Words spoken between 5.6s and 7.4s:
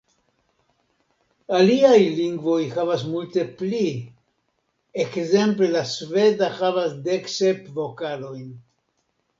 la sveda havas dek